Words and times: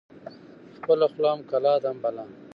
خپله 0.77 1.05
خوله 1.13 1.29
هم 1.33 1.39
کلا 1.51 1.73
ده، 1.81 1.87
هم 1.91 1.97
بلا 2.03 2.23